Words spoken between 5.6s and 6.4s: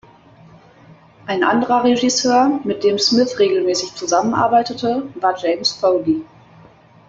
Foley.